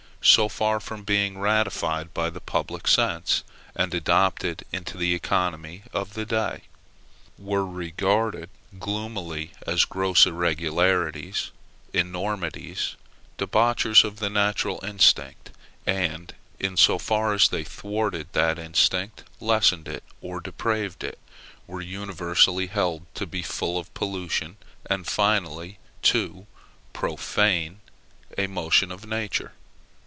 so 0.23 0.47
far 0.47 0.79
from 0.79 1.01
being 1.03 1.39
ratified 1.39 2.13
by 2.13 2.29
the 2.29 2.39
public 2.39 2.87
sense, 2.87 3.43
and 3.75 3.91
adopted 3.95 4.63
into 4.71 4.95
the 4.95 5.15
economy 5.15 5.81
of 5.93 6.13
the 6.13 6.27
day, 6.27 6.61
were 7.39 7.65
regarded 7.65 8.47
gloomily 8.77 9.51
as 9.65 9.83
gross 9.83 10.27
irregularities, 10.27 11.49
enormities, 11.91 12.95
debauchers 13.39 14.03
of 14.03 14.17
the 14.19 14.29
natural 14.29 14.79
instinct; 14.85 15.49
and, 15.87 16.35
in 16.59 16.77
so 16.77 16.99
far 16.99 17.33
as 17.33 17.49
they 17.49 17.63
thwarted 17.63 18.27
that 18.33 18.59
instinct, 18.59 19.23
lessened 19.39 19.87
it, 19.87 20.03
or 20.21 20.39
depraved 20.39 21.03
it, 21.03 21.17
were 21.65 21.81
universally 21.81 22.67
held 22.67 23.01
to 23.15 23.25
be 23.25 23.41
full 23.41 23.75
of 23.79 23.91
pollution; 23.95 24.55
and, 24.87 25.07
finally, 25.07 25.79
to 26.03 26.45
profane 26.93 27.79
a 28.37 28.45
motion 28.45 28.91
of 28.91 29.07
nature. 29.07 29.53